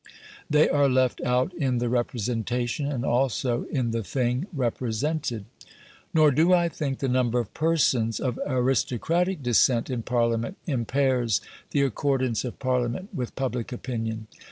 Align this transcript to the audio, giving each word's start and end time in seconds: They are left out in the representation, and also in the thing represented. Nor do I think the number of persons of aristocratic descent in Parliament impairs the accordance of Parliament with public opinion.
They 0.49 0.67
are 0.67 0.89
left 0.89 1.21
out 1.23 1.53
in 1.53 1.77
the 1.77 1.87
representation, 1.87 2.91
and 2.91 3.05
also 3.05 3.65
in 3.65 3.91
the 3.91 4.01
thing 4.03 4.47
represented. 4.51 5.45
Nor 6.11 6.31
do 6.31 6.53
I 6.55 6.69
think 6.69 6.97
the 6.97 7.07
number 7.07 7.39
of 7.39 7.53
persons 7.53 8.19
of 8.19 8.39
aristocratic 8.47 9.43
descent 9.43 9.91
in 9.91 10.01
Parliament 10.01 10.57
impairs 10.65 11.39
the 11.69 11.83
accordance 11.83 12.43
of 12.43 12.57
Parliament 12.57 13.09
with 13.13 13.35
public 13.35 13.71
opinion. 13.71 14.25